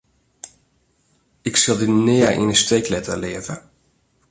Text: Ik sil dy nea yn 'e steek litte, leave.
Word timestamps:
Ik 1.49 1.55
sil 1.61 1.77
dy 1.81 1.87
nea 2.05 2.29
yn 2.41 2.51
'e 2.53 2.57
steek 2.63 2.85
litte, 2.91 3.15
leave. 3.23 3.55